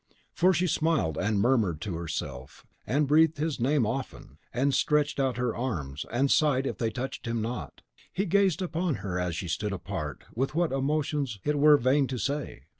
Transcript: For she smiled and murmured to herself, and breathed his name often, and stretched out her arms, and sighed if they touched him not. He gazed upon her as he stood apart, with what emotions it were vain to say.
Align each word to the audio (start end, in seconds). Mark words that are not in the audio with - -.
For 0.33 0.51
she 0.51 0.65
smiled 0.65 1.15
and 1.19 1.39
murmured 1.39 1.79
to 1.81 1.93
herself, 1.95 2.65
and 2.87 3.07
breathed 3.07 3.37
his 3.37 3.59
name 3.59 3.85
often, 3.85 4.39
and 4.51 4.73
stretched 4.73 5.19
out 5.19 5.37
her 5.37 5.55
arms, 5.55 6.07
and 6.09 6.31
sighed 6.31 6.65
if 6.65 6.79
they 6.79 6.89
touched 6.89 7.27
him 7.27 7.39
not. 7.39 7.81
He 8.11 8.25
gazed 8.25 8.63
upon 8.63 8.95
her 9.05 9.19
as 9.19 9.37
he 9.37 9.47
stood 9.47 9.71
apart, 9.73 10.23
with 10.33 10.55
what 10.55 10.71
emotions 10.71 11.37
it 11.43 11.59
were 11.59 11.77
vain 11.77 12.07
to 12.07 12.17
say. 12.17 12.63